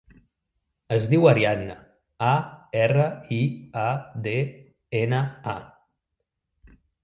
Es 0.95 1.03
diu 1.11 1.27
Ariadna: 1.31 1.75
a, 2.31 2.33
erra, 2.87 3.07
i, 3.37 3.39
a, 3.85 3.87
de, 4.29 4.35
ena, 5.05 5.23
a. 5.57 6.77